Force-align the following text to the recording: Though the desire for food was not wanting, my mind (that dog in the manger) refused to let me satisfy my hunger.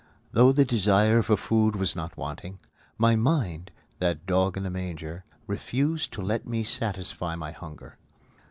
Though 0.31 0.51
the 0.51 0.65
desire 0.65 1.21
for 1.21 1.37
food 1.37 1.75
was 1.75 1.95
not 1.95 2.17
wanting, 2.17 2.57
my 2.97 3.15
mind 3.15 3.69
(that 3.99 4.25
dog 4.25 4.57
in 4.57 4.63
the 4.63 4.71
manger) 4.71 5.25
refused 5.45 6.11
to 6.13 6.23
let 6.23 6.47
me 6.47 6.63
satisfy 6.63 7.35
my 7.35 7.51
hunger. 7.51 7.99